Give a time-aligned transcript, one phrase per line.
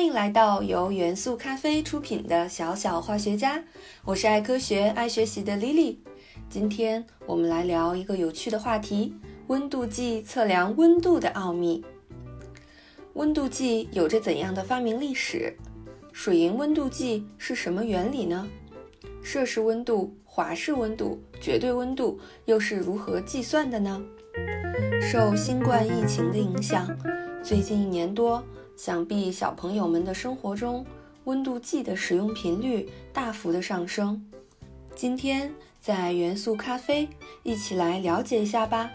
[0.00, 3.62] 欢迎来到由元素咖啡出品的小小化学家，
[4.02, 5.98] 我是爱科学、爱学习的 Lily。
[6.48, 9.14] 今天我们来聊一个有趣的话题：
[9.48, 11.84] 温度计测量温度的奥秘。
[13.12, 15.54] 温度计有着怎样的发明历史？
[16.14, 18.48] 水银温度计是什么原理呢？
[19.22, 24.02] 摄氏温度、华氏温度、绝对温度又是如何计算的呢？
[25.12, 26.88] 受新冠疫情的影响，
[27.42, 28.42] 最近一年多。
[28.82, 30.86] 想必小朋友们的生活中，
[31.24, 34.24] 温度计的使用频率大幅的上升。
[34.94, 37.06] 今天在元素咖啡
[37.42, 38.90] 一起来了解一下吧。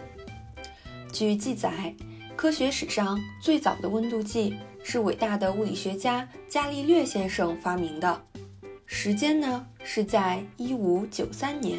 [1.14, 1.94] 据记载，
[2.36, 8.24] 科学史上最早的温度计是伟大的物理学家伽利略先生发明的，
[8.88, 11.78] 时间呢是在一五九三年。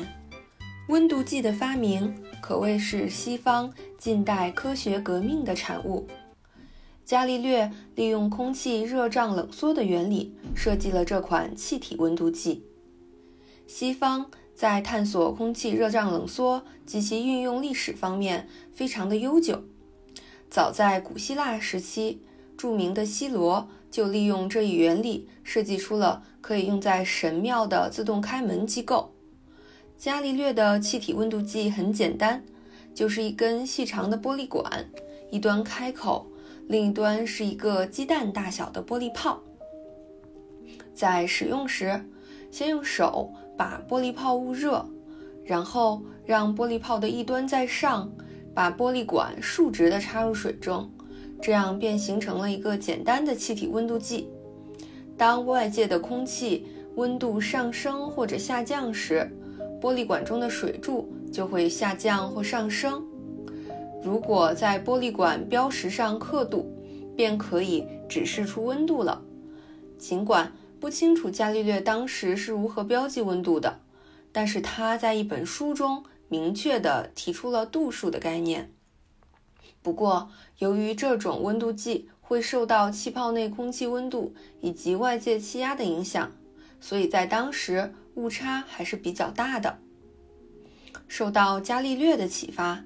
[0.86, 6.06] 温度计的发明可谓是西方近代科学革命的产物。
[7.06, 12.64] 伽利略利用空气热胀冷缩的原理设计了这款气体温度计。
[13.68, 19.62] 西方在探索空气热胀冷缩及其运用历史方面非常的悠久。
[20.50, 22.22] 早在古希腊时期，
[22.56, 29.12] 著名的希罗就利用这一原理设计出了可以用在神庙的自动开门机构。
[29.96, 32.42] 伽利略的气体温度计很简单，
[32.92, 34.90] 就是一根细长的玻璃管，
[35.30, 36.26] 一端开口。
[36.68, 39.40] 另一端是一个鸡蛋大小的玻璃泡。
[40.94, 42.04] 在使用时，
[42.50, 44.84] 先用手把玻璃泡捂热，
[45.44, 48.10] 然后让玻璃泡的一端在上，
[48.52, 50.90] 把玻璃管竖直的插入水中，
[51.40, 54.28] 这样便形成了一个简单的气体温度计。
[55.16, 59.30] 当外界的空气温度上升或者下降时，
[59.80, 63.04] 玻璃管中的水柱就会下降或上升。
[64.06, 66.72] 如果在玻璃管标识上刻度，
[67.16, 69.20] 便可以指示出温度了。
[69.98, 73.80] 尽管不清楚伽利略当时是如何标记温度的，
[74.30, 78.72] 但是他在一本书中明确地提出了度数的概念。
[79.82, 86.30] 不过，由于这种温度计会受到气泡内空气温度以及外界气压的影响，
[86.80, 89.78] 所以在当时误差还是比较大的。
[91.08, 92.84] 受到伽利略的启发。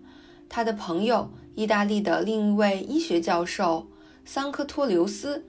[0.50, 3.86] 他的朋友，意大利的另一位医学教授
[4.24, 5.44] 桑科托留斯，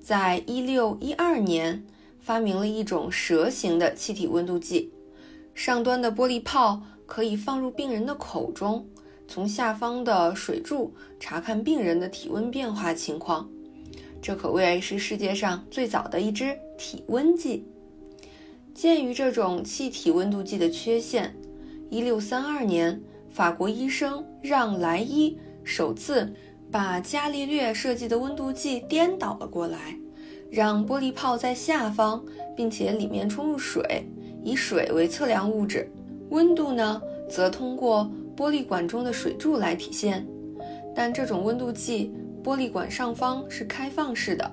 [0.00, 1.84] 在一六一二年
[2.18, 4.90] 发明了一种蛇形的气体温度计，
[5.54, 8.88] 上端的玻璃泡可以放入病人的口中，
[9.28, 13.46] 从下方的水柱查看病人的体温变化情况。
[14.22, 17.66] 这可谓是世界上最早的一支体温计。
[18.72, 21.36] 鉴于这种气体温度计的缺陷，
[21.90, 22.98] 一六三二年。
[23.30, 26.32] 法国医生让莱伊首次
[26.70, 29.96] 把伽利略设计的温度计颠倒了过来，
[30.50, 32.22] 让玻璃泡在下方，
[32.56, 34.04] 并且里面充入水，
[34.42, 35.90] 以水为测量物质，
[36.30, 40.26] 温度呢则通过玻璃管中的水柱来体现。
[40.94, 42.12] 但这种温度计
[42.42, 44.50] 玻璃管上方是开放式的，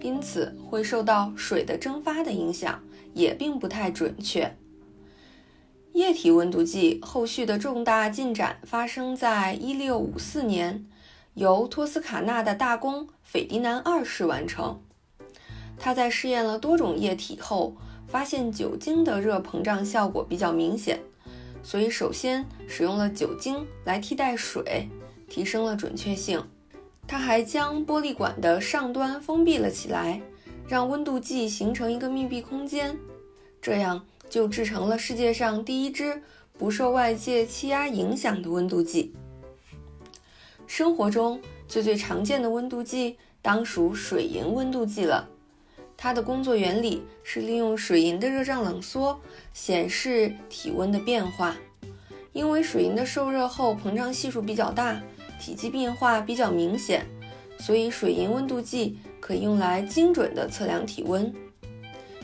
[0.00, 2.80] 因此会受到水的蒸发的影响，
[3.14, 4.52] 也并不太准确。
[5.92, 10.86] 液体温度计后续的重大进展发生在1654年，
[11.34, 14.80] 由托斯卡纳的大公斐迪南二世完成。
[15.78, 17.76] 他在试验了多种液体后，
[18.06, 20.98] 发现酒精的热膨胀效果比较明显，
[21.62, 24.88] 所以首先使用了酒精来替代水，
[25.28, 26.42] 提升了准确性。
[27.06, 30.22] 他还将玻璃管的上端封闭了起来，
[30.66, 32.96] 让温度计形成一个密闭空间，
[33.60, 34.06] 这样。
[34.32, 36.22] 就制成了世界上第一支
[36.56, 39.12] 不受外界气压影响的温度计。
[40.66, 41.38] 生活中
[41.68, 45.28] 最最常见的温度计当属水银温度计了。
[45.98, 49.20] 它的工作原理是利用水银的热胀冷缩
[49.52, 51.54] 显示体温的变化。
[52.32, 54.98] 因为水银的受热后膨胀系数比较大，
[55.38, 57.04] 体积变化比较明显，
[57.58, 61.30] 所以水银温度计可以用来精准的测量体温。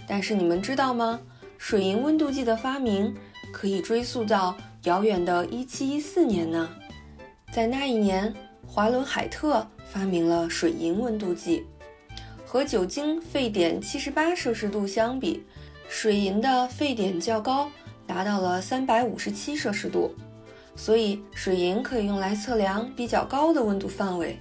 [0.06, 1.21] 但是你们知道吗？
[1.58, 3.14] 水银温度计的发明
[3.52, 6.70] 可以追溯到遥远的1714年呢。
[7.52, 8.32] 在那一年，
[8.66, 11.66] 华伦海特发明了水银温度计。
[12.46, 15.44] 和酒精沸点78摄氏度相比，
[15.90, 17.70] 水银的沸点较高，
[18.06, 20.14] 达到了357摄氏度，
[20.75, 24.38] 所以水银可以用来测量比较高的温度范围。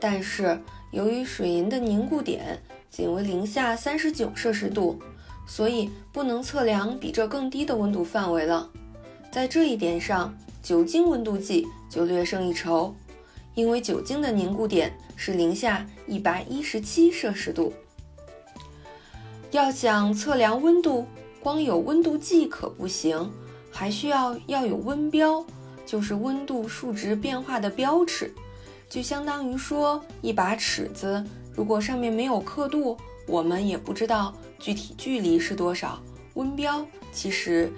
[0.00, 4.98] 但是，由于水银的凝固点仅为零下39摄氏度。
[5.46, 8.68] 所以不能测量比这更低的温度范围了。
[9.30, 12.94] 在这一点上，酒精温度计就略胜一筹，
[13.54, 17.72] 因为酒精的凝固点是零下一百一十七摄氏度。
[19.50, 21.06] 要想测量温度，
[21.40, 23.30] 光有温度计可不行，
[23.70, 25.44] 还需要要有温标，
[25.84, 28.32] 就是温度数值变化的标尺。
[28.88, 31.24] 就相当于说，一把尺子，
[31.54, 32.96] 如果上面没有刻度，
[33.32, 35.98] 我们也不知道具体距离是多少。
[36.34, 37.72] 温标其实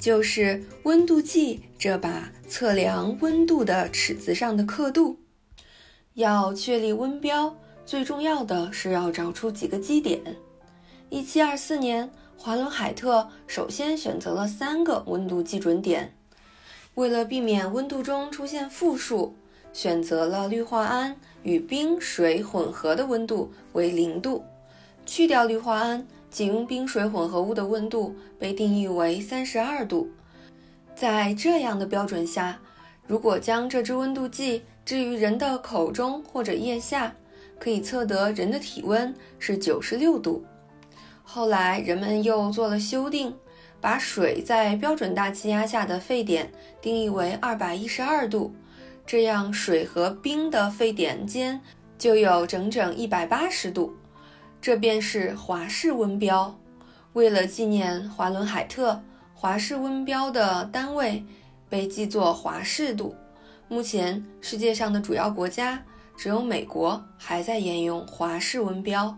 [0.00, 5.16] 就是温度计这把测量温度的尺子上的刻度。
[6.14, 7.56] 要确立温标，
[7.86, 10.20] 最重要的是要找出几个基点。
[11.10, 16.12] 一七二四年，华伦海特首先选择了三个温度基准点。
[16.94, 19.36] 为了避免温度中出现负数，
[19.72, 21.14] 选择了氯化铵
[21.44, 24.44] 与冰水混合的温度为零度。
[25.08, 30.06] 去掉氯化铵，仅用冰水混合物的温度被定义为三十二度。
[30.94, 32.60] 在这样的标准下，
[33.06, 37.14] 如果将这支温度计置于人的口中或者腋下，
[37.58, 40.44] 可以测得人的体温是九十六度。
[41.22, 43.34] 后来，人们又做了修订，
[43.80, 46.52] 把水在标准大气压下的沸点
[46.82, 48.52] 定义为二百一十二度，
[49.06, 51.58] 这样水和冰的沸点间
[51.96, 53.94] 就有整整一百八十度，
[54.60, 56.58] 这便是华氏温标。
[57.12, 59.00] 为了纪念华伦海特，
[59.34, 61.24] 华氏温标的单位
[61.68, 63.14] 被记作华氏度。
[63.68, 65.82] 目前，世界上的主要国家
[66.16, 69.16] 只有美国还在沿用华氏温标。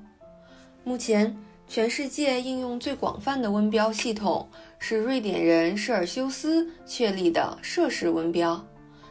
[0.84, 1.36] 目前。
[1.68, 4.48] 全世界应用最广泛的温标系统
[4.80, 8.60] 是瑞典人舍尔修斯确立的摄氏温标。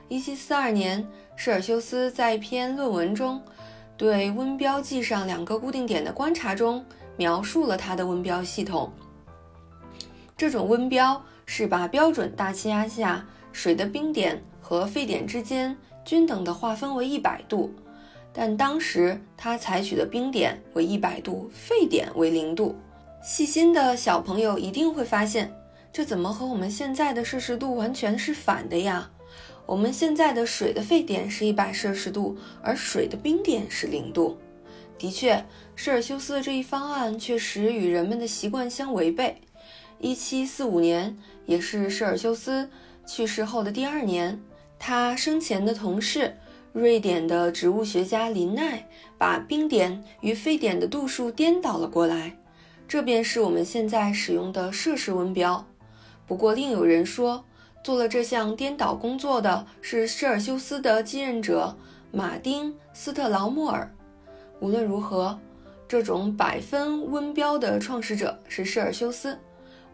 [0.10, 3.42] 1742年，舍尔修斯在一篇论文中，
[4.00, 6.86] 对温标记上两个固定点的观察中，
[7.18, 8.90] 描述了他的温标系统。
[10.38, 15.75] 这种温标是把标准大气压下水的冰点和沸点之间
[16.06, 17.74] 均等的划分为一百度。
[18.31, 22.78] 但当时他采取的冰点为一百度，沸点为零度。
[23.22, 25.54] 细心的小朋友一定会发现，
[25.92, 29.10] 这怎么和我们现在的摄氏度完全是反的呀？
[29.69, 34.36] 我们现在的水的沸点是一百摄氏度，而水的冰点是零度。
[34.98, 35.45] 的确，
[35.75, 39.39] 舍尔修斯的这一方案确实与人们的习惯相违背。
[40.00, 42.68] 一七四五年，也是舍尔修斯
[43.06, 44.42] 去世后的第二年，
[44.80, 46.36] 他生前的同事。
[46.74, 48.88] 瑞典的植物学家林奈
[49.19, 52.36] 把冰点与沸点的度数颠倒了过来，
[52.88, 55.63] 这便是我们现在使用的摄氏温标。
[56.25, 57.45] 不过，另有人说，
[57.84, 61.76] 做了这项颠倒工作的是施尔修斯的继任者
[62.12, 63.94] 马丁斯特劳莫尔。
[64.60, 65.40] 无论如何，
[65.88, 69.40] 这种百分温标的创始者是施尔修斯。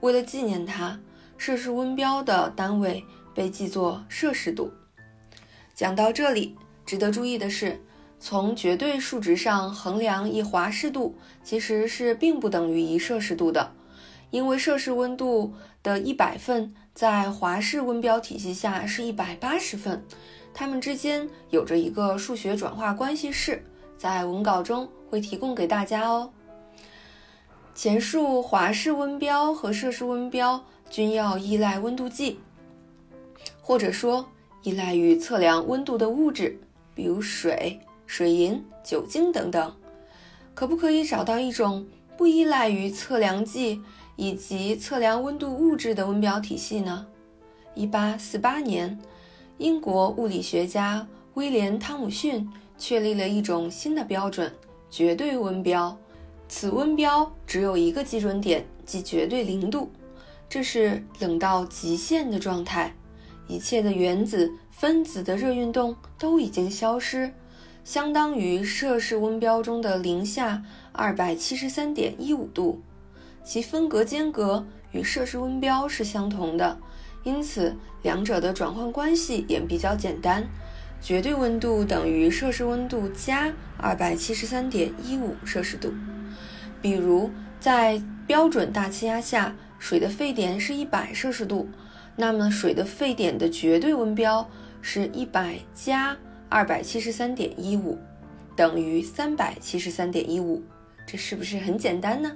[0.02, 1.00] 为了纪念他，
[1.38, 3.04] 摄氏温标的单位
[3.34, 4.72] 被记作摄氏度。
[5.74, 6.56] 讲到这里。
[6.86, 7.82] 值得注意的是，
[8.20, 13.72] 从绝对数值上衡量一华氏度，其实是并不等于一摄氏度的，
[14.32, 20.04] 因为摄氏温度的一百份在华氏温标体系下是一百八十份，
[20.54, 23.64] 它们之间有着一个数学转化关系式，
[23.98, 26.32] 在文稿中会提供给大家哦。
[27.74, 32.40] 前述华氏温标和摄氏温标均要依赖温度计，
[33.62, 34.26] 或者说
[34.64, 36.60] 依赖于测量温度的物质。
[36.94, 39.76] 比如水、水银、酒精等等，
[40.54, 43.82] 可不可以找到一种不依赖于测量计
[44.16, 47.06] 以及测量温度物质的温标体系呢？
[47.74, 48.98] 一八四八年，
[49.58, 54.52] 英国物理学家威廉·汤姆逊确立了一种新的标准——
[54.90, 55.98] 绝对温标。
[56.48, 59.90] 此温标只有一个基准点，即绝对零度，
[60.48, 62.94] 这是冷到极限的状态。
[63.48, 67.32] 一切的原子、分子的热运动都已经消失，
[67.84, 72.82] 相当于摄氏温标中的零下二百七十三点一五度，
[73.46, 76.78] 其分隔间隔与摄氏温标是相同的，
[77.24, 80.44] 因此两者的转换关系也比较简单。
[81.00, 85.94] 绝对温度等于摄氏温度加二百七十三点一五摄氏度。
[86.82, 91.70] 比如，在标准大气压下，水的沸点是一百摄氏度。
[92.16, 94.50] 那么水的沸点的绝对温标
[94.82, 96.18] 是一百加
[96.50, 98.00] 二百七十三点一五，
[98.56, 100.64] 等于三百七十三点一五，
[101.06, 102.32] 这是不是很简单呢？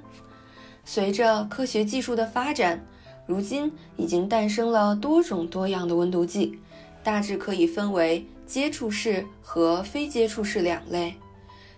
[0.92, 2.84] 随着科学技术的发展，
[3.28, 6.58] 如今已经诞生了多种多样的温度计，
[7.04, 11.14] 大致可以分为接触式和非接触式两类。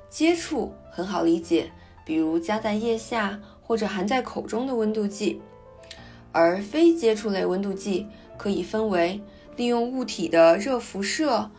[0.10, 1.70] 接触很好理解，
[2.06, 5.42] 比如夹在腋下或者含在口中的温度计。
[6.32, 9.20] 而非接触类温度计可以分为
[9.58, 11.52] 利用物体的热辐射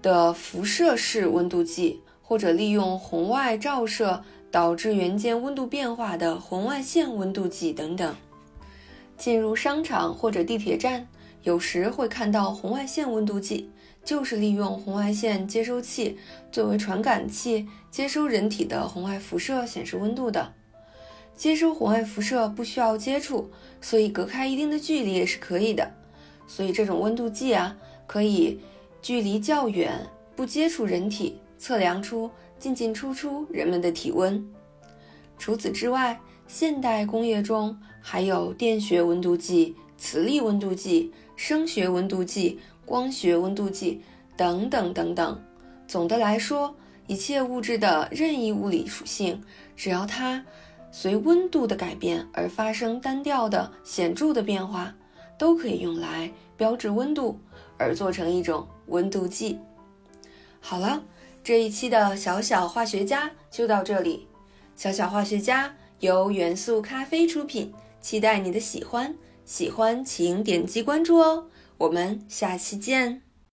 [0.00, 8.14] 的辐射式温度计，或者利用红外照射导致元件温度变化的红外线温度计等等。
[9.16, 11.08] 进入商场或者地铁站，
[11.42, 13.70] 有时会看到红外线温度计，
[14.04, 16.18] 就是利用红外线接收器
[16.50, 20.52] 作为传感器，接收人体的红外辐射显示温度的。
[21.34, 25.90] 接收红外辐射不需要接触，所以隔开一定的距离也是可以的。
[26.46, 27.74] 所以这种温度计啊，
[28.06, 28.60] 可以
[29.00, 30.06] 距离较远，
[30.36, 32.28] 不接触人体，测量出
[32.58, 34.44] 进进出出人们的体温。
[35.38, 44.02] 除此之外，现代工业中还有电学温度计、磁力温度计、声学温度计、光学温度计
[44.36, 45.40] 等等等等。
[45.86, 46.74] 总的来说，
[47.06, 49.40] 一切物质的任意物理属性，
[49.76, 50.44] 只要它
[50.90, 54.92] 随温度的改变而发生单调的显著的变化，
[55.38, 57.38] 都可以用来标志温度，
[57.78, 59.56] 而做成一种温度计。
[60.60, 61.02] 好了，
[61.44, 64.28] 这一期的小小化学家就到这里。
[64.76, 69.14] 小小化学家由元素咖啡出品，期待你的喜欢。
[69.44, 73.22] 喜欢请点击关注哦，我们下期见。